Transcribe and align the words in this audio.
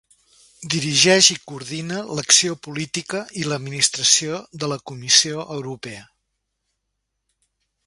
Dirigeix 0.73 1.27
i 1.35 1.35
coordina 1.51 1.99
l'acció 2.19 2.55
política 2.69 3.21
i 3.43 3.45
l'administració 3.51 4.41
de 4.65 4.73
la 4.73 4.81
Comissió 4.93 5.47
Europea. 5.59 6.03